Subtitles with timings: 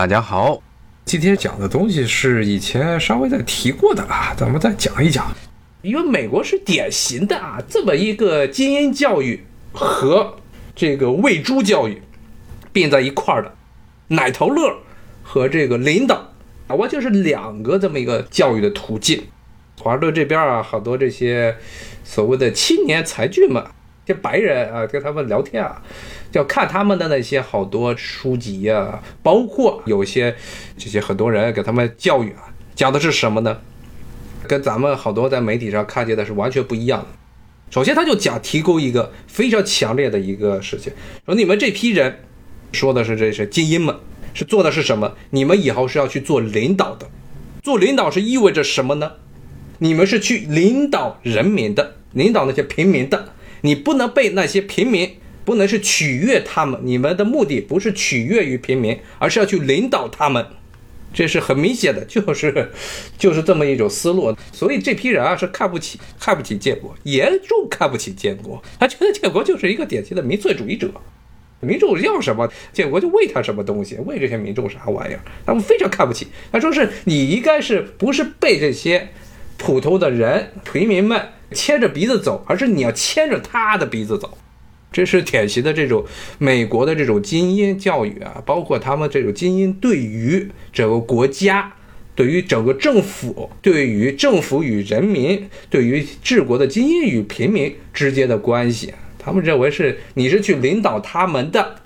[0.00, 0.62] 大家好，
[1.04, 5.30] 今天讲的东西是以前稍微在提过的啊，咱们再讲一讲。
[5.82, 10.36] 因为美国是典型的啊，这么一个精英教育和
[10.74, 12.00] 这个喂猪教育
[12.72, 13.54] 并在一块儿的，
[14.08, 14.74] 奶头乐
[15.22, 16.32] 和这个领导
[16.66, 19.22] 啊，完全是两个这么一个教育的途径。
[19.82, 21.54] 华盛顿这边啊，好多这些
[22.04, 23.62] 所谓的青年才俊们。
[24.06, 25.80] 这白人啊，跟他们聊天啊，
[26.32, 30.34] 就看他们的那些好多书籍呀，包括有些
[30.76, 33.58] 这些很多人给他们教育啊，讲的是什么呢？
[34.48, 37.06] 跟咱们好多在媒体上看见的是完全不一样的。
[37.70, 40.92] 首先，他就讲提供一个非常强烈的一个事情，
[41.24, 42.24] 说你们这批人
[42.72, 43.94] 说的是这些精英们
[44.34, 45.14] 是做的是什么？
[45.30, 47.08] 你们以后是要去做领导的，
[47.62, 49.12] 做领导是意味着什么呢？
[49.78, 53.28] 你们是去领导人民的，领导那些平民的。
[53.62, 56.80] 你不能被那些平民，不能是取悦他们。
[56.82, 60.46] 你们的目的不是取悦于平民，而是要去领导他们。
[61.12, 62.70] 这是很明显的，就是
[63.18, 64.32] 就是这么一种思路。
[64.52, 68.62] 所以这批人啊是看不起看不起建国，严重看不起建国。
[68.78, 70.88] 他觉得建国就是一个典型的民粹主义者，
[71.58, 76.28] 民众要什么建国就喂他什么东西，喂这些民众啥玩意儿，他们非常看不起。
[76.52, 79.08] 他说是你应该是不是被这些
[79.60, 81.20] 普通的人平民们。
[81.52, 84.38] 牵着鼻子走，而是你要牵着他的鼻子走，
[84.92, 86.04] 这是典型的这种
[86.38, 91.72] 美国的这种精英教育啊，包括他们这种精英对于整个国家、
[92.14, 101.80] 对于整个政府、对于政府与人民、对于治国的精英与平民之间的关系，他们认为是你是去领导他们的，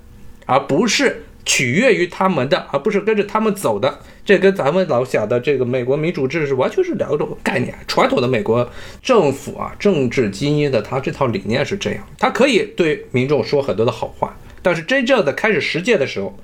[0.45, 1.24] 而不是。
[1.45, 7.75] 取悦于他们的，而不是跟着他们走的，这跟咱们老想的这个美国民主制是完全是两种概念。
[7.87, 8.69] 传统的美国
[9.03, 16.35] 政府啊，政治精英的他这套理念是这样，他可以对民众说很多的好话，但是真正的开始实践的时候，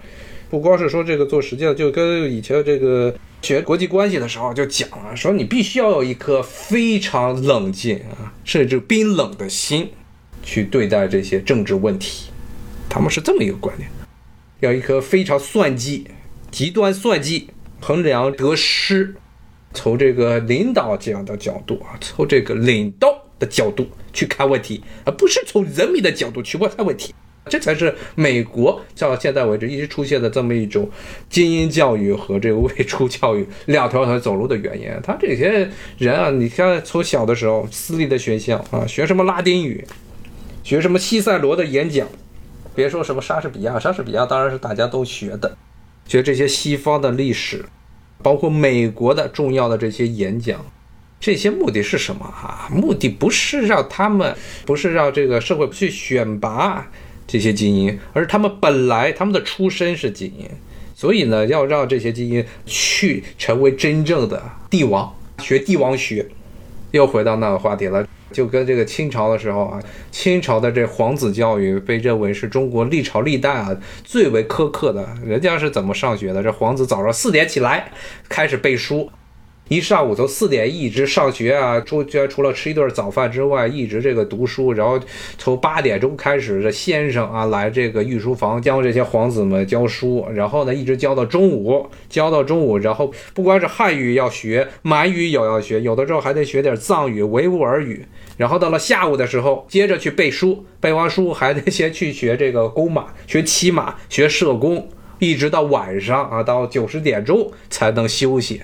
[0.51, 9.91] 不光是说这个做实践，就跟以前这个学国际关系的时候就讲了，说你必须要有一颗非常冷静啊，甚至冰冷的心
[10.43, 12.31] 去对待这些政治问题，
[12.89, 13.89] 他们是这么一个观念。
[14.61, 16.07] 要一颗非常算计、
[16.51, 17.49] 极端算计、
[17.81, 19.15] 衡量得失，
[19.75, 27.15] 从这个领导这样的角度啊，从这个领导的角度去看问题，而不是从人民的角度去问看问题。
[27.47, 30.89] 这才是美国到现在为止一直出现的这么一种
[31.31, 34.89] 精英教育和这个未出教育两条腿走路的原因。
[35.03, 39.83] 他这些人啊，你看从小的时候私立的学校啊，学什么拉丁语，
[40.63, 42.07] 学什么西塞罗的演讲。
[42.75, 45.57] 别说什么莎士比亚，莎士比亚当然是大家都学的，
[46.07, 47.65] 学这些西方的历史，
[48.23, 50.65] 包括美国的重要的这些演讲，
[51.19, 52.69] 这些目的是什么啊？
[52.71, 56.89] 目的不是让他们，不是让这个社会去选拔
[57.27, 60.49] 这些精英，而是他们本来他们的出身是精英，
[60.95, 66.27] 所以呢，要让这些精英去成为真正的帝王，学帝王学，
[66.93, 68.07] 又回到那个话题了。
[68.33, 75.09] 就跟这个清朝的时候啊，清朝的这皇子教育被认为是中国历朝历代啊最为苛刻的。
[75.25, 76.43] 人家是怎么上学的？
[76.43, 77.91] 这皇子早上四点起来
[78.29, 79.11] 开始背书。
[79.71, 84.73] 一上午从四点一直上学啊，除除了吃一顿早饭之外，一直这个读书。
[84.73, 84.99] 然后
[85.39, 92.79] 从八点钟开始，这先生啊来这个御书房教这些皇子们教书，然后呢一直教到中午，教到中午。
[92.79, 98.05] 然后不光是汉语要学，满语也要学，有的时候还得学点藏语、维吾尔语。
[98.37, 104.89] 然后到了下午的时候，接着去背书，背完书还得先去学这个弓马，学骑马，学射弓，
[105.21, 108.63] 一直到晚上啊，到九十点钟才能休息。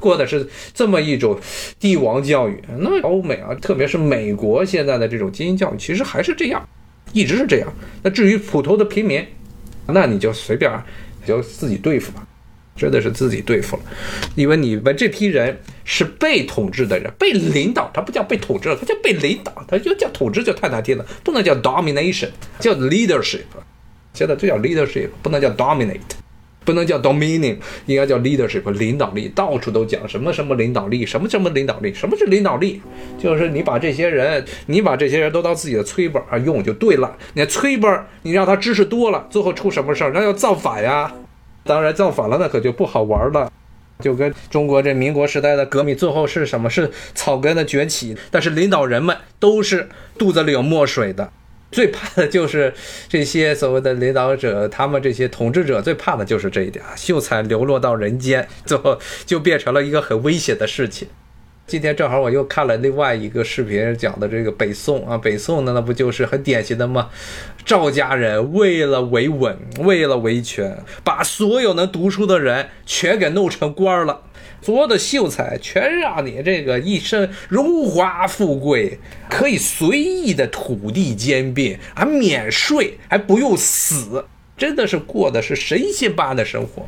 [0.00, 1.38] 过的是这么一种
[1.78, 6.68] 帝王教育，那欧美啊，特别是美国现在的这种精英教育，其实还是这样，
[7.12, 7.72] 一直是这样。
[8.02, 9.24] 那至于普通的平民，
[9.86, 10.72] 那你就随便
[11.20, 12.26] 你就自己对付吧，
[12.74, 13.82] 真的是自己对付了，
[14.34, 23.42] 因为你们这批人是被统治的人，被领导，他不叫被统治了，他叫被领导，他就叫统治就太难听了，不能叫 domination，叫 leadership，
[24.14, 25.98] 现在就叫 leadership，不能叫 dominate。
[26.70, 29.28] 不能叫 dominion，应该叫 leadership，领导力。
[29.34, 31.92] 到处都讲什么什么领导力，什么什么领导力。
[31.92, 32.80] 什么是领导力？
[33.18, 37.16] 就是你把这些人，你把这些人都当自己的催本啊用就对了。
[37.34, 40.12] 你催本，你让他知识多了，最后出什么事儿？
[40.14, 41.12] 那要造反呀！
[41.64, 43.50] 当然造反了，那可就不好玩了。
[43.98, 46.70] 就跟中国这民国时代的革命，最后是什么？
[46.70, 48.16] 是草根的崛起。
[48.30, 51.32] 但是领导人们都是肚子里有墨水的。
[51.70, 52.72] 最怕的就是
[53.08, 61.08] 这些所谓的领导者，他们这些统治者最怕的就是这一点啊，秀才流落到人间，最后就变成了一个很危险的事情。
[61.66, 67.08] 今天正好我又看了另外一个视频，讲的这个北宋啊，北宋呢那不就是很典型的吗？
[67.64, 74.22] 赵家人为了维稳，为了维权，把所有能读书的人全给弄成官了，
[74.62, 78.98] 所有的秀才全让你这个一生荣华富贵，
[79.28, 84.24] 可以随意的土地兼并，还免税，还不用死，
[84.56, 86.86] 真的是过的是神仙般的生活。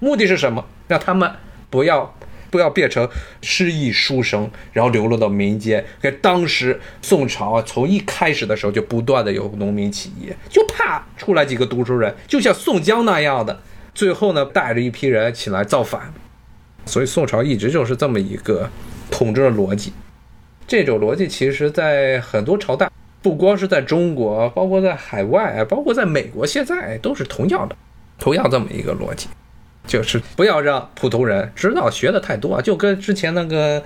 [0.00, 0.64] 目的是什么？
[0.88, 1.30] 让他们
[1.70, 2.14] 不要。
[2.50, 3.08] 不要变成
[3.40, 5.82] 失意书生，然后流落到民间。
[6.02, 13.62] 给当时宋朝啊，从一开始的时候就不断的有农民起义，就怕出来几个读书人，就像宋江那样的，
[13.94, 16.12] 最后呢带着一批人起来造反。
[16.86, 18.68] 所以宋朝一直就是这么一个
[19.10, 19.92] 统治的逻辑。
[20.66, 22.90] 这种逻辑其实在很多朝代，
[23.20, 27.76] 不光是在中国，包括在海外，包括在美国，现在都是同样的，
[28.18, 29.28] 同样这么一个逻辑。
[29.84, 33.82] 就是不要让普通人知道学的太多，就跟之前那个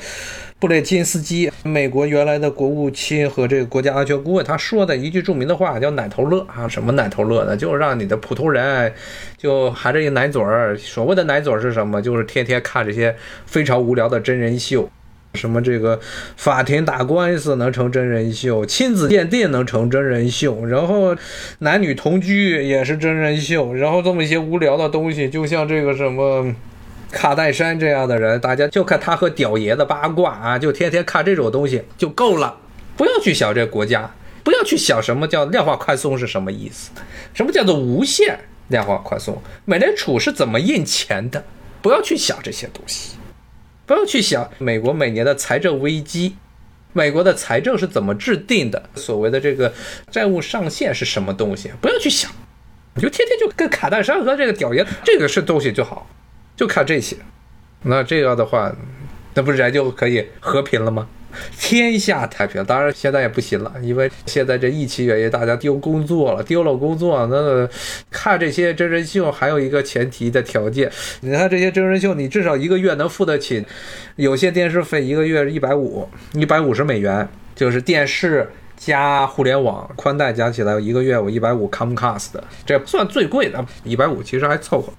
[0.59, 7.57] 布列金斯基，美国原来的国务卿和这个国家安全顾问，他说的一句著名的话叫“奶头乐”啊，什么奶头乐呢？
[7.57, 8.93] 就是让你的普通人
[9.37, 10.77] 就含着一奶嘴儿。
[10.79, 12.01] 所谓的奶嘴儿是什么？
[12.01, 13.15] 就是天天看这些
[13.45, 14.89] 非常无聊的真人秀。
[15.35, 16.01] 什么这个
[16.37, 21.15] 法庭打官司能成真人秀，亲子鉴定能成真人秀，然后
[21.59, 26.55] 男女同居也是真人秀，然后这么一些无聊的东西，就像这个什么
[27.11, 32.59] 卡戴珊这样的人，大家就看他和屌爷的八卦啊，就天天看这种东西就够了，
[32.97, 34.11] 不要去想这个国家，
[34.43, 36.91] 不要去想什么叫量化宽松是什么意思，
[37.33, 38.39] 什么叫做无限
[38.69, 41.45] 量化宽松，美联储是怎么印钱的，
[41.81, 43.17] 不要去想这些东西。
[43.87, 46.35] 不要去想美国每年的财政危机，
[46.93, 49.73] 美国的财政是怎么制定的，所谓的这个
[50.11, 51.71] 债务上限是什么东西？
[51.81, 52.29] 不要去想，
[52.97, 56.11] 你就天天就跟卡戴珊和这个屌爷这个是东西就好，
[56.57, 57.17] 就看这些。
[57.83, 58.75] 那这样的话，
[59.35, 61.07] 那不人就可以和平了吗？
[61.59, 67.69] 天下太平，当然现在也不行了，因为现在这疫情原因，大家丢工作了，丢了工作，那
[68.11, 73.63] 看这些真人秀还有一个前提的条件，你看这些真人秀，你至少一个月能付得起，
[74.17, 84.91] 有些电视费一个月一百五，一百五十美元，就是电视加互联网宽带加起来一个月我一百五 Comcast 的，这算最贵的，一百五其实还凑合，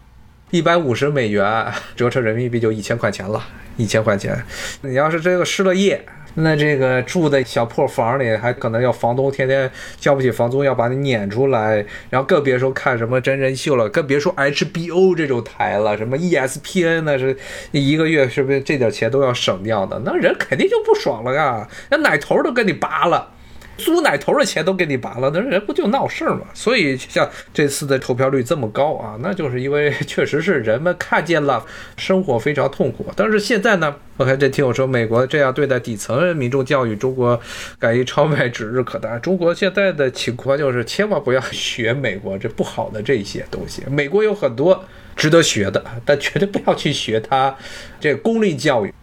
[0.49, 1.65] 一百五十美元
[1.95, 3.43] 折成人民币就一千块钱了，
[3.75, 4.41] 一千块钱，
[4.81, 6.01] 你要是这个失了业。
[6.39, 17.35] 那这个住在小破房里，还可能要房东天天交不起房租，要把你撵出来，然后更别说看什么真人秀了，更别说 HBO 这种台了，什么 ESPN 那是
[17.71, 19.99] 一个月是不是这点钱都要省掉的？
[20.05, 23.31] 那人肯定就不爽了呀，那奶头都跟你扒了。
[23.77, 26.41] 租奶头的钱都给你拔了，那人不就闹事儿吗？
[26.53, 31.63] 所以像这次的投票率这么高啊，那就是因为确实是人们看见了
[31.95, 33.05] 生活非常痛苦。
[33.15, 37.39] 但是现在呢， 我看这听我说，美国这样对待底层民众教育，中国
[37.79, 39.17] 敢于超卖指日可待。
[39.19, 43.83] 中国现在的情况就是千万不要学美国这不好的这些东西。
[43.89, 44.83] 美国有很多
[45.15, 47.55] 值得学的，但绝对不要去学它
[47.99, 48.93] 这公立教育。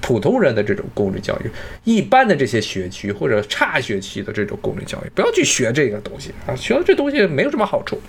[0.00, 1.50] 普通人的这种公立教育，
[1.84, 6.54] 一般的这些学区或者差学区的这种公立教育，不要去学这个东西啊！
[6.56, 8.00] 学了这东西没有什么好处，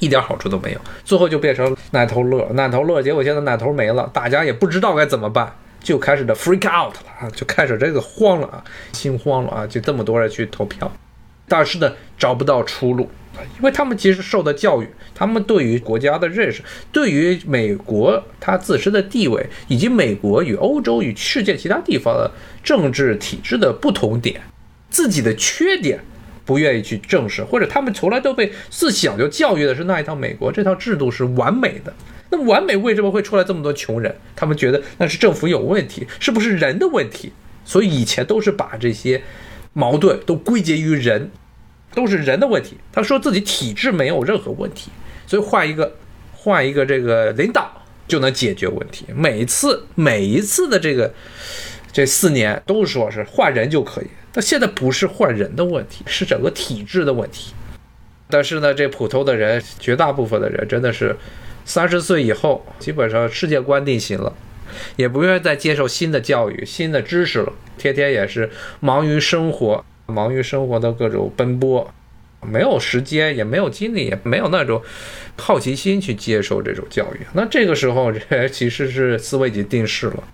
[0.00, 3.02] 一点好处都没有，最后就变成奶头乐，奶头乐。
[3.02, 10.90] 结果现在奶头没了，大家也不知道该怎么办，就开始的 freak out 了啊，就开始这个慌了啊，心慌了啊，就这么多人去投票，
[11.46, 13.10] 但是呢，找不到出路。
[13.58, 16.62] 因为他们其实受的教育，他们对于国家的认识，
[16.92, 22.30] 对于美国它自身的地位，以及美国与欧洲与世界其他地方的
[22.62, 24.40] 政治体制的不同点，
[24.90, 26.00] 自己的缺点
[26.44, 31.92] 不愿意去正视，或者他们从来都被自小就教育的是那一套美国这套制度是完美的。
[32.30, 34.14] 那完美为什么会出来这么多穷人？
[34.34, 37.32] 他们觉得那是政府有问题，是不是人的问题？
[37.64, 39.22] 所以以前都是把这些
[39.72, 41.30] 矛盾都归结于人。
[41.96, 42.76] 都是人的问题。
[42.92, 44.90] 他说自己体质没有任何问题，
[45.26, 45.96] 所以换一个，
[46.32, 47.72] 换一个这个领导
[48.06, 49.06] 就能解决问题。
[49.16, 51.12] 每次每一次的这个
[51.90, 57.54] 这四年都说是换人就可以，但现在不是换人的问题，是整个体制的问题。
[58.28, 61.16] 但是呢，这普通的人，绝大部分的人真的是
[61.64, 64.34] 三十岁以后，基本上世界观定型了，
[64.96, 68.50] 也不愿意再接受新的教育、新的知识了，天天也是
[68.80, 69.82] 忙于生活。
[70.06, 71.92] 忙于生活的各种奔波，
[72.40, 74.80] 没有时间，也没有精力，也没有那种
[75.36, 77.20] 好奇心去接受这种教育。
[77.32, 80.24] 那这个时候，这其实是思维已经定势了。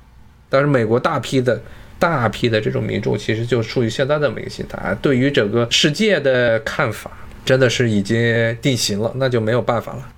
[0.48, 1.60] 但是美国大批的、
[1.98, 7.10] 大批的这种民众，其实就处于现在这么一个心态，对于整个世界的看法，
[7.44, 10.08] 真的是已经定型了，那就没有办法了。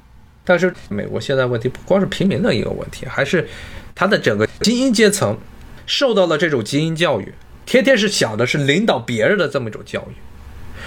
[0.44, 3.48] 但是美国现在问题不光是平民的一个问题，还是
[3.94, 5.38] 他的整个精英阶层。
[5.86, 7.30] 受到了这种精英教育，
[7.66, 10.14] 天天是想的是领导别人的这么一种教育，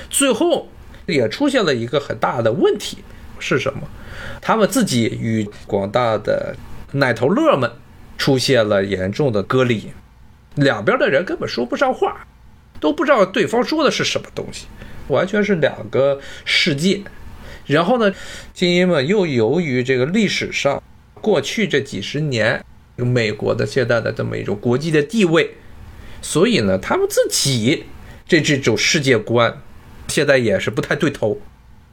[0.10, 0.70] 最后
[1.06, 2.98] 也出现了一个很大的问题
[3.40, 3.82] 是什么？
[4.42, 6.56] 他们自己与广大的
[6.94, 7.72] 奶头乐们
[8.18, 9.82] 出现了严重的割裂，
[10.56, 12.26] 两边的人根本说不上话，
[12.80, 14.68] 都不知道对方说的是什么东西，
[15.08, 17.02] 完全是两个世界。
[17.66, 18.14] 然后呢，
[18.54, 20.82] 精英们又由于这个历史上
[21.16, 22.64] 过去这几十年
[22.96, 25.56] 美国的现在的这么一种国际的地位，
[26.22, 27.86] 所以呢，他们自己
[28.28, 29.62] 这这种世界观
[30.08, 31.40] 现在也是不太对头。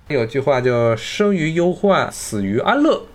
[0.08, 3.06] 有句话叫“生于忧患，死于安乐”。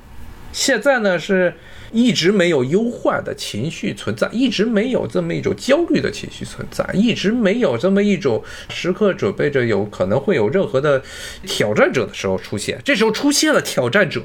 [0.52, 1.54] 现在呢，是
[1.92, 11.04] 一直没有忧患的情绪存在，一直没有这么一种焦虑的情绪存在，一直没有这么一种时刻准备着有可能会有任何的
[11.44, 12.82] 挑战者的时候出现。
[12.84, 14.24] 这时候出现了挑战者，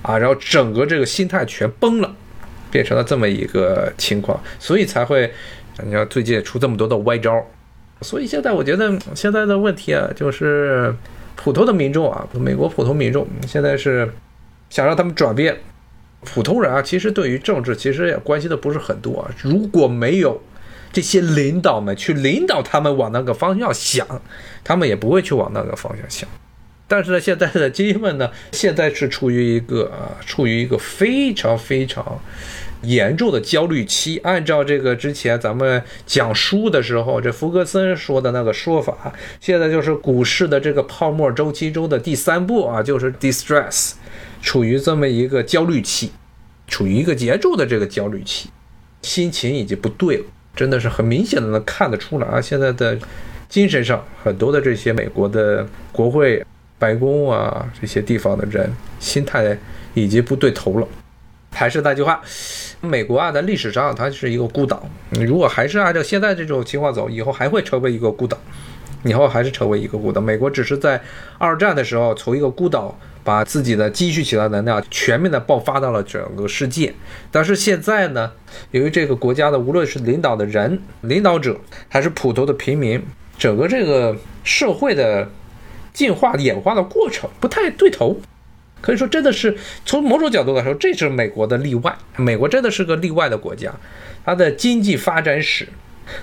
[0.00, 2.16] 啊，然后整个这个心态全崩了，
[2.70, 5.30] 变成了这么一个情况，所以才会，
[5.84, 7.44] 你看最近出这么多的歪招。
[8.02, 10.94] 所以现在我觉得现在的问题啊，就是。
[11.36, 14.12] 普通的民众啊，美国普通民众现在是
[14.68, 15.56] 想让他们转变。
[16.22, 19.30] 普通人啊，其实对于政治其实也关心的不是很多啊。
[19.42, 20.38] 如果没有
[20.92, 24.06] 这些领导们去领导他们往那个方向想，
[24.62, 26.28] 他们也不会去往那个方向想。
[26.90, 32.20] 但是呢，现在的精英们呢，现在是处于一个啊，处于一个非常非常。
[32.82, 43.92] 严重的焦虑期，按照这个之前咱们讲书的时候，这福格森说的那个说法，现在就是股市的这个泡沫周期中的第三步啊，就是 distress，
[44.40, 46.10] 处于这么一个焦虑期，
[46.68, 48.48] 处于一个严重的这个焦虑期，
[49.02, 50.24] 心情已经不对了，
[50.56, 52.98] 真的是很明显的能看得出来啊，现在的
[53.46, 56.42] 精神上很多的这些美国的国会、
[56.80, 58.68] 白宫啊这些地方的人
[58.98, 59.56] 心态
[59.94, 60.88] 已经不对头了。
[61.52, 62.20] 还是那句话。
[62.82, 64.88] 美国啊，在历史上它是一个孤岛。
[65.10, 68.38] 你如果还是按照现在这种情况走，以后还会成为一个孤岛。
[69.02, 70.18] 以后还是成为一个孤岛。
[70.18, 70.98] 美国只是在
[71.36, 76.94] 二战的时候从一个孤岛把自己的积蓄起来能量全面的爆发到了整个世界。
[77.30, 78.32] 但是现在呢，
[78.70, 81.58] 由于这个国家的无论是领导的人、领导者，
[81.88, 83.02] 还是普通的平民，
[83.36, 85.28] 整个这个社会的
[85.92, 88.20] 进化演化的过程不太对头。
[88.82, 91.94] 可以说，真的是从某种角度来说，这是美国的例外。
[92.16, 93.70] 美国真的是个例外的国家，
[94.24, 95.68] 它的经济发展史，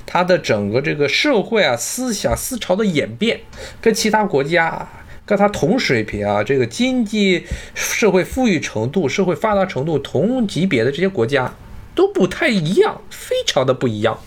[0.07, 3.41] 它的整个这个社会啊、思想思潮的演变，
[3.79, 4.89] 跟其他国家
[5.23, 7.45] 跟它同水平啊，这个经济
[7.75, 11.53] 社会富裕程度、社会发达程度同级别的这些国家
[11.93, 14.19] 都不太一样，非常的不一样。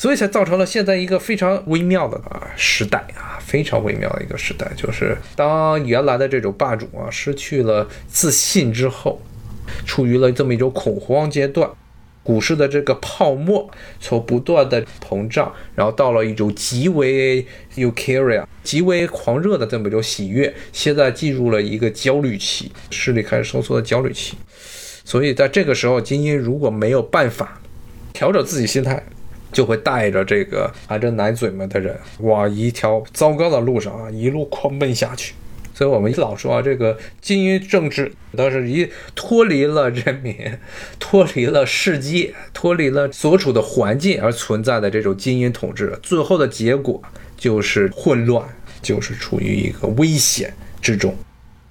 [0.00, 9.20] 所以才造成了现在一个非常微妙的啊时代啊，非常微妙的一个时代，就是当原来的这种霸主啊失去了自信之后，
[9.84, 11.68] 处于了这么一种恐慌阶段，
[12.22, 24.34] 股市的这个泡沫从不断的膨胀，然后到了一种极为 euphoria、极为狂热的这么一种喜悦，现在进入了一个焦虑期，势力开始收缩的焦虑期。
[25.04, 27.60] 所以在这个时候，精英如果没有办法
[28.14, 29.04] 调整自己心态，
[29.52, 35.34] 就会带着这个含着奶嘴们的人往一条糟糕的路上啊，一路狂奔下去。
[35.72, 40.36] 所以我们老说啊，这个精英政治都是一脱离了人民、
[40.98, 47.02] 脱离了世界、脱离了所处的环境而存在的这种精英统治，最后的结果
[47.38, 48.46] 就是混乱，
[48.82, 50.52] 就是处于一个危险
[50.82, 51.16] 之中。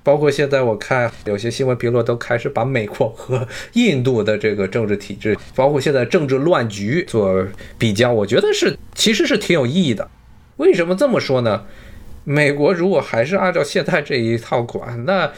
[0.09, 7.45] 包括现在，我看有些新闻评论都开始把美国和印度的这个政治体制，包括现在政治乱局做
[7.77, 10.09] 比较，我觉得是其实是挺有意义的。
[10.57, 11.63] 为什么这么说呢？
[12.29, 15.31] 美国如果还是按照现在这一套管，那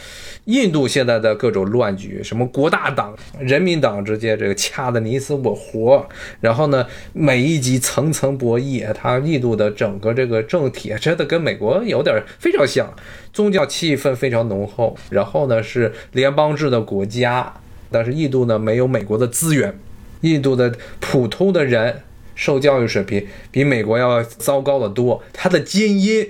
[0.43, 6.05] 印度现在的各种乱局，什么国大党、人民党之间这个掐的你死我活，
[6.41, 12.93] 然后呢，每一级层层博弈，它印度的整个这个政体真的跟美国有点非常像，
[13.31, 17.53] 宗教气氛非常浓厚，然后呢是联邦制的国家，
[17.89, 19.73] 但是印度呢没有美国的资源，
[20.19, 22.01] 印度的普通的人
[22.35, 26.27] 受教育水平比美国要糟糕的多，他的精英。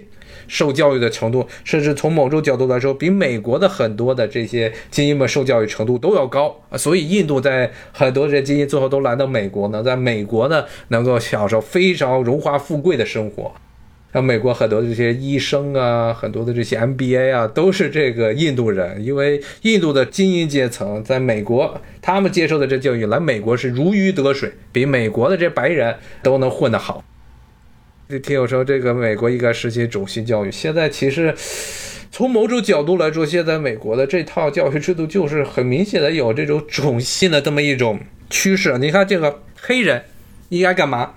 [0.52, 6.78] 受教育的程度，甚至从某种角度来说，比美国的很多的这些精英们受教育程度都要高啊。
[6.78, 13.50] 所以，印度在很多这精英最后都来到美国呢，在美国呢能够享受非常荣华富贵的生活。
[14.12, 27.02] 像美国很多这些医生啊，很多的这些 MBA 啊，都是这个印度人，因为印度的精英阶层在美国，他们接受的这教育来美国是如鱼得水，比美国的这白人都能混得好。
[28.20, 30.52] 听友说，这个美国应该实行种姓教育。
[30.52, 31.34] 现在其实
[32.12, 38.00] 从某种角度来说，现在美国的这套教育制度就是很明显的有这种种姓的这么一种
[38.30, 38.78] 趋势。
[38.78, 40.04] 你看这个黑人
[40.50, 41.12] 应该干嘛？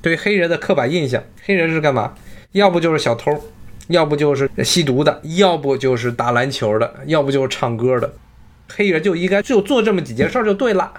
[0.00, 2.14] 对黑人的刻板印象，黑人是干嘛？
[2.52, 3.32] 要不就是小偷，
[3.86, 8.12] 要不就是吸毒的，要不就是打篮球的，要不就是唱歌的。
[8.68, 10.92] 黑人就应该就做这么几件事就对了。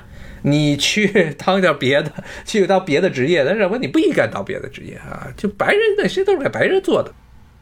[0.44, 2.12] 你去当点别的，
[2.46, 5.28] 去当别的职业，但是我你不应该当别的职业啊！
[5.36, 7.12] 就白人那些都是给白人做的。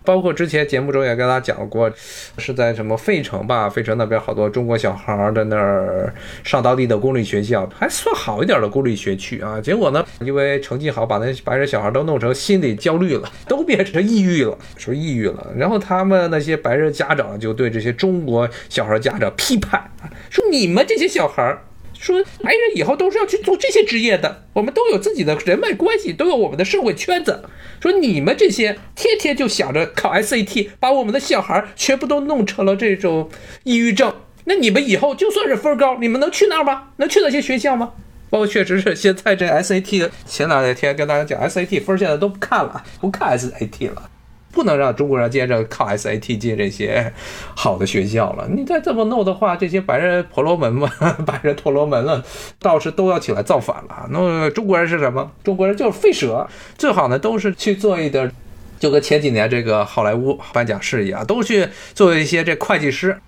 [0.03, 1.91] 包括之前节目中也跟大家讲过，
[2.39, 3.69] 是在什么费城吧？
[3.69, 6.11] 费城那边好多中国小孩在那儿
[6.43, 9.61] 上当地的公立学校，还算好一点的公立学区啊。
[9.61, 15.53] 结果呢，因为成绩好，把那白人小孩都弄成心理焦虑了，都变成抑郁了，说抑郁了。
[15.55, 19.91] 然后他们那些白人家长就对这些中国小孩家长批判，
[20.31, 21.55] 说你们这些小孩。
[22.01, 27.43] 说白人以后都是要去做这些职业的，我们都有自己的人脉关系，都有我们的社会圈子。
[27.79, 33.29] 说你们这些天天就想着考 SAT，把我们的小孩全部都弄成了这种
[33.63, 34.11] 抑郁症。
[34.45, 36.89] 那你们以后就算是分高，你们能去那儿吗？
[36.97, 37.93] 能去那些学校吗？
[38.31, 44.09] 包括确实是现在这 SAT，前两天跟大家讲 SAT 分现在都不看了，不看 SAT 了。
[44.51, 47.13] 不能让中国人接着靠 SAT 进这些
[47.55, 48.47] 好的学校了。
[48.49, 50.89] 你再这么弄的话，这些白人婆罗门嘛，
[51.25, 52.23] 白人婆罗门了，
[52.59, 54.07] 倒是都要起来造反了。
[54.09, 55.31] 那中国人是什么？
[55.43, 58.31] 中国人就是废蛇，最好呢都是去做一点，
[58.79, 63.19] 就跟前几年这个好莱坞颁奖式一样，都去做一些这会计师，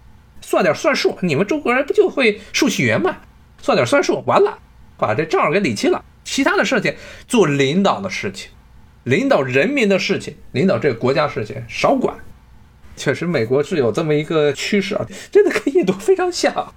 [0.42, 1.18] 算点算术。
[1.22, 3.18] 你们中国人不就会数学吗？
[3.62, 4.58] 算点算术，完了，
[4.98, 6.04] 把这账给理清了。
[6.26, 6.96] 其他的事情
[7.28, 8.50] 做领导的事情。
[9.04, 12.16] 领导人民的事情，领导这个国家事情少管。
[12.96, 16.74] 确实，美国是有这么一个趋势啊，真的跟印度非常像。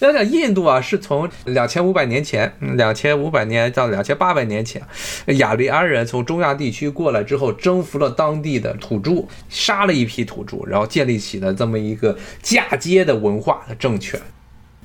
[0.00, 4.82] 想想印度啊，是从两千五百年前，两千五百年到两千八百年前，
[5.26, 14.18] 雅利安人从中亚地区过来之后，征服了当地的土著，杀了一批土著，然后建立起了这么一个嫁接的文化的政权。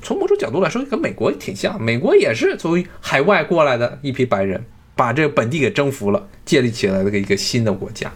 [0.02, 4.64] 从某种角度来说，跟美国也挺像，美国也是从海外过来的一批白人。
[4.96, 8.12] 把这个本地给征服了，建立起来了一个新的国家。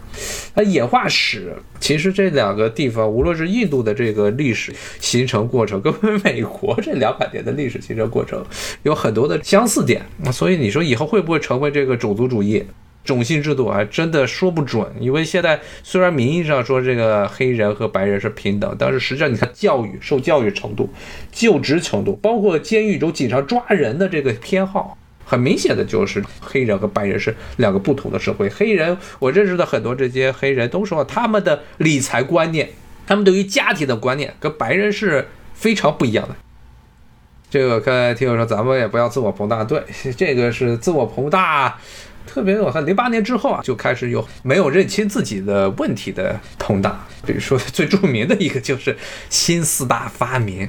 [0.54, 5.94] 那演化史其实这两个地方，无论是印度的这个历史形成过程，跟
[6.24, 8.44] 美国这两百年的历史形成过程
[8.82, 10.02] 有很多的相似点。
[10.32, 12.64] 所以你说以后会不会成为这个种族主义、
[13.04, 13.84] 种姓制度啊？
[13.84, 14.86] 真的说不准。
[14.98, 20.88] 因为现在虽然名义上说这个黑人和白人是平等，但是实际上你看教育、受教育程度、
[21.30, 24.96] 就职程度，包括监狱中警察抓人的这个偏好。
[25.30, 28.48] 很明显的就是黑人和白人是两个不同的社会。
[28.48, 32.70] 黑人，我认识的很多这些黑人都说，他们的理财观念，
[33.06, 36.34] 他们对于家庭的观念跟白人是非常不一样的。
[37.48, 39.62] 这个跟听友说，咱们也不要自我膨大。
[39.62, 39.80] 对，
[40.16, 41.78] 这个是自我膨大，
[42.26, 47.06] 特别我看零八年之后啊，就开始有没有认清自己的问题的膨大。
[47.24, 48.96] 比如说最著名的一个就是
[49.28, 50.68] 新四大发明。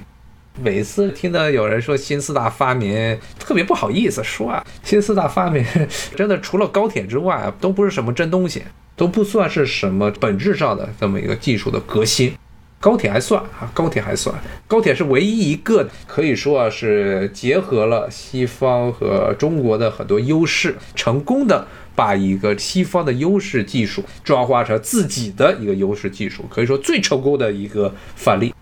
[0.60, 4.66] 每次听到有人说新四大发明，特别不好意思说啊。
[4.84, 5.66] 新四大发明
[6.16, 8.64] 真的除了高铁之外，都不是什么真东西，
[8.96, 12.34] 都不算是什么本质上的这么一个技术的革新。
[12.82, 14.36] 高铁还算啊，高铁还算，
[14.68, 28.54] 高铁是唯一一个可以说啊是结合了西方和中国的很多优势，成功的把一个西方的优势技术转化成自己的一个优势技术，可以说最成功的一个范例。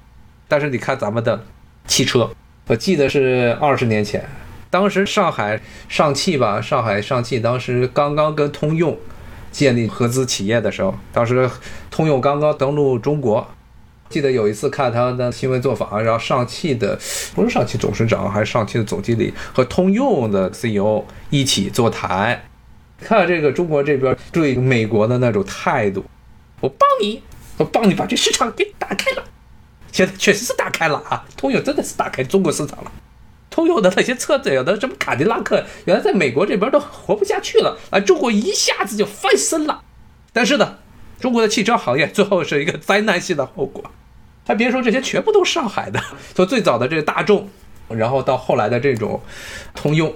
[0.48, 1.44] 但是你看咱们的。
[1.90, 2.30] 汽车，
[2.68, 4.24] 我记得是二十年前，
[4.70, 8.96] 当时上海上汽吧，上海上汽当时刚刚跟通用
[9.52, 11.50] 建立合资企业的时候，当时
[11.90, 13.46] 通用刚刚登陆中国，
[14.08, 16.98] 记得有一次看他的新闻作坊，然后上汽的
[17.34, 22.40] 不是上汽董事长，还是上汽的总经理和通用的 CEO 一起座谈，
[23.02, 26.06] 看这个中国这边对美国的那种态度，
[26.62, 27.24] 我帮你，
[27.58, 29.24] 我帮你把这市场给打开了。
[29.92, 32.92] 现在确实是打开了啊，通用真的是打开中国市场了。
[33.50, 39.82] 通用的那些车子，有的什么卡迪拉克，原来在美国这边都活不下去了，啊，中国一下子就翻身了。
[40.32, 40.78] 但是呢，
[41.20, 43.84] 中国的汽车行业最后是一个灾难性的后果。
[44.46, 46.00] 还别说这些全部都是上海的，
[46.34, 47.50] 从最早的这个大众，
[47.90, 49.22] 然后到后来的这种
[49.76, 50.14] 通用，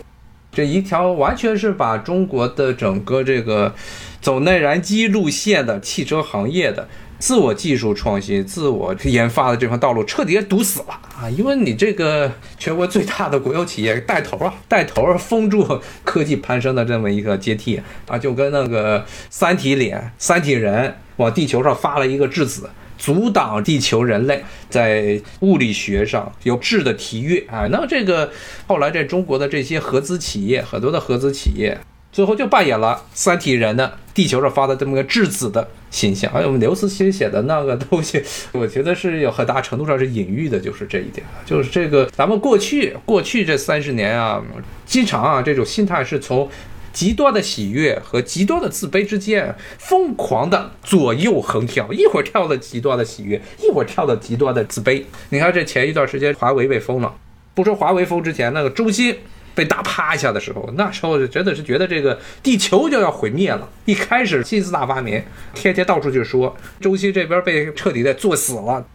[0.52, 3.74] 这一条完全是把中国的整个这个
[4.22, 6.88] 走内燃机路线的汽车行业的。
[7.24, 11.30] 自我技术创新、自我研发的这条道路彻底堵死了啊！
[11.30, 27.66] 因为你这个全国最大的国有企业带头啊，带头封住科技攀升的这么一个阶梯啊，就跟那个三体里三体人往地球上发了一个质子，阻挡地球人类在物理学上有质的提跃啊。
[27.72, 28.30] 那这个
[28.68, 31.80] 后来在中国的这些合资企业，很多的合资企业
[32.14, 36.32] 最后就扮演了三体人的地球上发的这么个质子的形象。
[36.32, 38.24] 还有我们刘慈欣写的那个东西，
[38.54, 44.42] 我觉得是有很大程度上是隐喻的，就是这一点，就是这个咱们过去过去这三十年啊，
[44.86, 46.50] 经常啊这种心态是从。
[46.94, 55.04] 极端的喜悦和极端的自卑之间疯狂的左右横跳，一会儿跳到极端的喜悦，一会儿跳到极端的自卑。
[55.30, 57.12] 你看这前一段时间华为被封了，
[57.56, 59.16] 不说华为封之前那个中兴
[59.56, 63.70] 被打趴下的时候，那时候真的是觉得这个地球就要毁灭了。
[63.86, 65.22] 一开始新四大发明，
[65.54, 68.86] 天天到处去说中兴这边被彻底的做死了，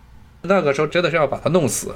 [0.43, 1.95] 那个时候真的是要把它弄死。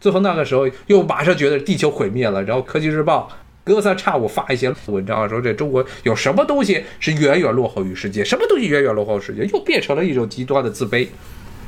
[0.00, 3.30] 最后那个时候又马上觉得地球毁灭了，然后科技日报。
[3.62, 11.06] 隔三差五发一些文章，说这中国有什么东西是远远落后于世界，什么东西远远落后于世界，又变成了一种极端的自卑。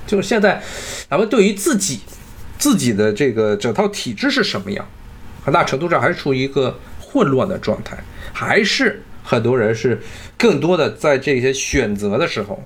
[0.06, 0.60] 就是现在，
[1.08, 2.00] 咱们对于自己
[2.58, 4.84] 自己的这个整套体制是什么样，
[5.44, 7.96] 很大程度上还是处于一个混乱的状态，
[8.32, 10.00] 还是很多人是
[10.38, 12.62] 更多的在这些选择的时候，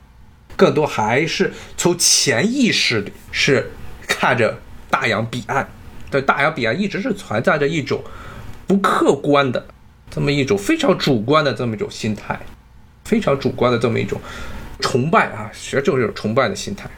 [0.57, 3.71] 更多还是从潜意识里是
[4.07, 4.59] 看着
[4.91, 5.69] 大洋彼岸，
[6.11, 8.03] 对大洋彼岸一直是存在着一种。
[8.69, 9.65] 不客观的
[10.11, 12.37] 这么一种非常主观的这么一种心态，
[13.05, 14.21] 非常主观的这么一种
[14.81, 16.91] 崇拜啊，其实就是崇拜的心态，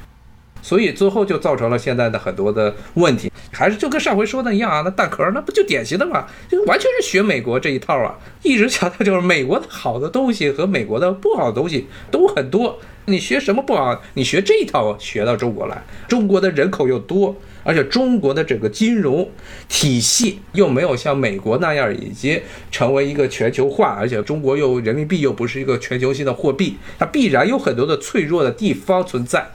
[0.62, 17.36] 所以最后就造成了现在的很多的问题，还是就跟上回说的一样啊，那蛋壳那不就典型的嘛，就完全是学美国这一套啊，一直强调就是美国的好的东西和美国的不好的东西都很多，你学什么不好，你学这一套学到中国来，中国的人口又多。
[17.64, 19.28] 而且中国的整个金融
[19.68, 29.46] 体系又没有像美国那样已经成为一个全球化，而且中国又人民币又不是一个全球性的货币，它必然有很多的脆弱的地方存在。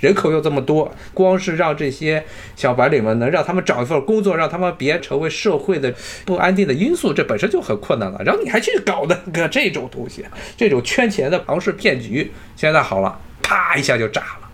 [0.00, 8.22] 人口又这么多，光是让这些小白领们能让他们找一份工作，让他们别成为社会的不安定的因素，这本身就很困难了。
[8.24, 10.24] 然后你还去搞那个这种东西，
[10.56, 14.48] 这种圈钱的庞氏骗局，现在好了，啪一下就炸了。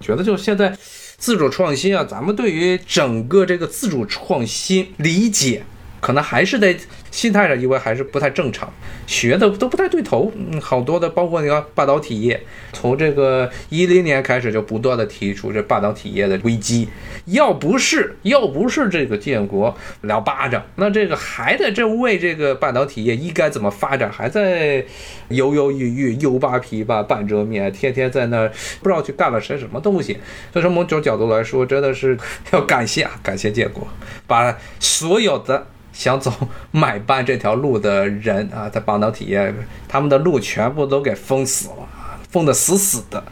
[0.00, 0.76] 觉得就现在。
[1.18, 5.62] 自主创新啊，咱们对于整个这个自主创新理解，
[5.98, 6.76] 可能还是得。
[7.16, 8.70] 心态上，因为还是不太正常，
[9.06, 10.30] 学的都不太对头。
[10.36, 12.38] 嗯，好多的，包括你看半导体业，
[12.74, 16.86] 从这个一零年开始就不断的提出这半导体业的危机。
[17.24, 24.84] 要不是要不是这个建国两巴掌，那这个还在这为这个半导体业应该怎么发展，还在
[25.28, 28.46] 犹犹豫豫、犹扒皮吧半遮面，天天在那
[28.82, 30.18] 不知道去干了些什么东西。
[30.52, 32.14] 所以从某种角度来说，真的是
[32.50, 33.88] 要感谢啊，感谢建国，
[34.26, 35.66] 把所有的。
[35.96, 36.30] 想走
[36.72, 39.54] 买办这条路的人啊，在半导体业，
[39.88, 41.88] 他们的路全部都给封死了，
[42.30, 43.24] 封得死死的，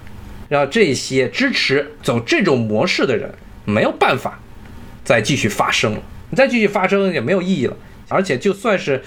[0.48, 3.34] 让这些支持走这种模式的人
[3.66, 4.40] 没有办法
[5.04, 5.98] 再继续发声了。
[6.30, 7.76] 你再继续发声也没有意义了。
[8.08, 9.02] 而且就算是，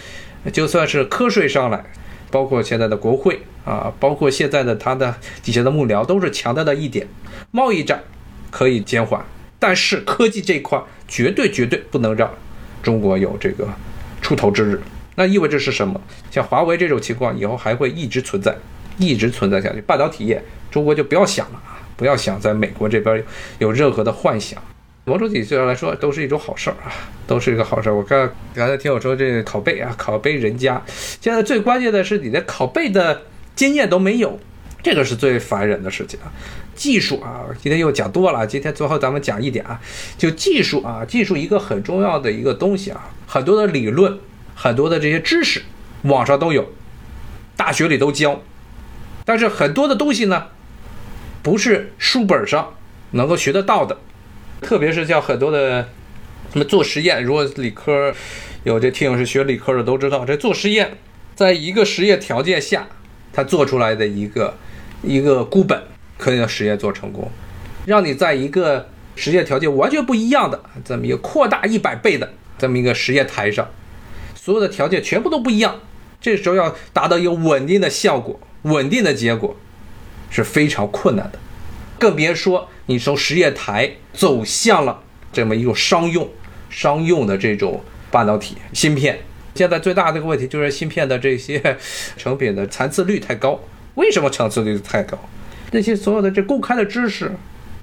[0.53, 1.83] 就算是瞌睡上来，
[2.29, 7.07] 包括现在的国会啊，包括现在的他的底下的幕僚，都是强调的一点：
[7.49, 8.03] 贸易战
[8.51, 9.25] 可以减缓，
[9.57, 12.31] 但是科技这一块绝对绝对不能让。
[12.83, 13.67] 中国有这个
[14.21, 14.81] 出头之日，
[15.15, 15.99] 那意味着是什么？
[16.31, 18.55] 像华为这种情况，以后还会一直存在，
[18.97, 19.81] 一直存在下去。
[19.81, 23.23] 半导体业，中国就不要想了啊，不要想在美国这边
[23.59, 24.61] 有任何的幻想。
[25.05, 26.91] 某种体系上来说，都是一种好事儿啊，
[27.25, 27.95] 都是一个好事儿。
[27.95, 30.81] 我刚刚才听我说这拷贝啊，拷贝人家，
[31.21, 33.21] 现在最关键的是你的拷贝的
[33.55, 34.37] 经验都没有，
[34.83, 36.27] 这个是最烦人的事情啊。
[36.77, 38.45] 技术啊，今天又讲多了。
[38.47, 39.81] 今天最后咱们讲一点啊，
[40.17, 44.17] 就技术啊，技术一个很重要的一个东西啊，很多的理论，
[44.55, 45.63] 很多的这些知识，
[46.03, 46.71] 网上都有，
[47.57, 48.41] 大学里都教。
[49.25, 50.45] 但是很多的东西呢，
[51.41, 52.75] 不是书本上
[53.11, 53.97] 能够学得到的。
[54.61, 55.89] 特别是像很多的
[56.53, 58.13] 什么做实验，如果理科
[58.63, 60.97] 有这听友是学理科的都知道，这做实验，
[61.35, 62.87] 在一个实验条件下，
[63.33, 64.55] 他做出来的一个
[65.03, 65.83] 一个孤本。
[66.17, 67.31] 可以让实验做成功，
[67.85, 73.69] 让你在一个实验条件完全不一样的这么一个扩大一百倍的这么一个实验台上，
[74.35, 75.79] 所有的条件全部都不一样，
[76.19, 79.55] 这时候要达到一个稳定的效果、稳定的结果
[80.29, 81.39] 是非常困难的，
[81.99, 85.01] 更别说你从实验台走向了
[85.31, 86.27] 这么一种商用、
[86.69, 89.19] 商用的这种半导体芯片。
[89.55, 91.77] 现在最大的一个问题就是芯片的这些
[92.15, 93.59] 成品的残次率太高。
[93.95, 95.17] 为什么残次率太高？
[95.71, 97.31] 那些所有的这公开的知识，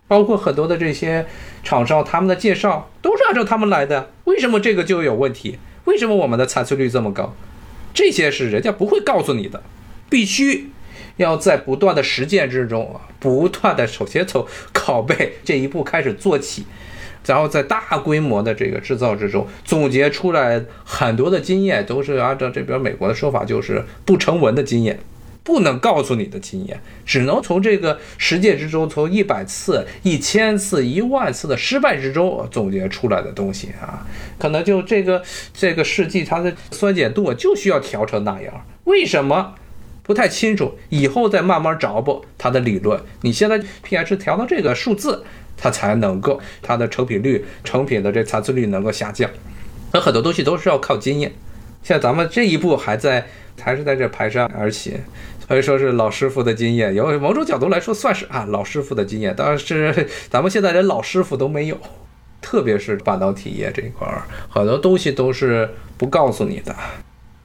[0.09, 1.27] 包括很多的这些
[1.62, 4.11] 厂商他们的介绍，都是按照他们来的。
[4.25, 5.59] 为什么这个就有问题？
[5.85, 7.35] 为什么我们的残次率这么高？
[7.92, 9.62] 这些是人家不会告诉你的，
[10.09, 10.70] 必须
[11.18, 16.64] 要在不断的实践之中啊，不断的首先从拷贝这一步开始做起，
[17.27, 24.99] 然后在大规模的这个制造之中总结出来很多的经验，都是按照这边美国的说法，就是不成文的经验。
[25.45, 34.07] 不能告诉你的经验，只能从这个实践之中，从一百次、一千次、一万次的失败之中总结出来的东西啊，
[34.39, 39.55] 可能就这个这个试剂它的酸碱度就需要调成那样，为什么
[40.03, 40.79] 不太清楚？
[40.89, 42.99] 以后再慢慢找补它的理论。
[43.21, 45.25] 你现在 pH 调到这个数字，
[45.59, 49.31] 它才能够它的成品率、成品的这残次率能够下降。
[49.93, 51.33] 那很多东西都是要靠经验，
[51.83, 53.27] 像咱们这一步还在
[53.61, 54.95] 还是在这排山而行。
[55.47, 61.79] 可以说是老师傅的经验，有某种角度来说算是啊老师傅的经验，但是咱们现在连老师傅都没有，
[62.41, 66.75] 特别是半导体业这一块儿，很多东西都是不告诉你的，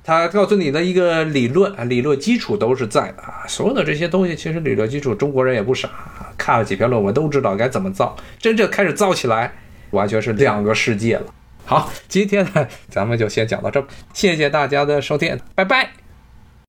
[0.03, 5.89] 他告诉你的一个理论啊，理论基础都是在的啊，所有的这些东西其实理论基础中国人也不傻，
[6.37, 9.53] 看了几篇论文都知道该怎么造，真正开始造起来
[9.91, 11.25] 完全是两个世界了。
[11.65, 16.08] 好，今天呢咱们就先讲到这，谢谢大家的收听，拜拜。